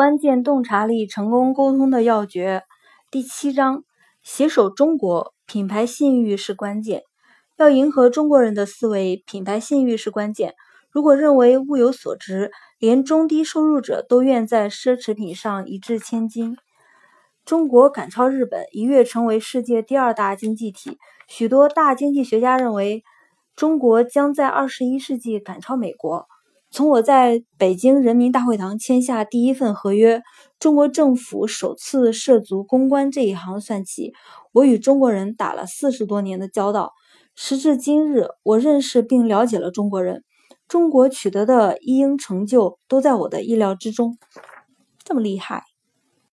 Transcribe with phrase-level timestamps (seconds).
[0.00, 2.62] 关键洞察力成功沟通的要诀
[3.10, 3.84] 第七章：
[4.22, 7.02] 携手中国，品牌信誉是关键。
[7.58, 10.54] 要迎合中国人的思维，品牌信誉是关键。
[10.90, 16.56] 如果认为物有所值，连中低收入者都愿在奢侈品上一掷千金。
[17.44, 20.96] 中国赶超日本，一跃成为世界第二大经济体。
[21.28, 23.04] 许多大经济学家认为，
[23.54, 26.26] 中国将在二十一世纪赶超美国。
[26.72, 30.22] 从我在北京人民大会堂签下第一份合约，
[30.60, 34.12] 中国政府首次涉足公关这一行算起，
[34.52, 36.92] 我与中国人打了四十多年的交道。
[37.34, 40.22] 时至今日，我认识并了解了中国人，
[40.68, 44.16] 中国取得的一应成就都在我的意料之中。
[45.02, 45.69] 这么厉害！